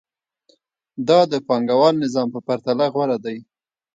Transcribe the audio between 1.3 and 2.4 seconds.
د پانګوال نظام په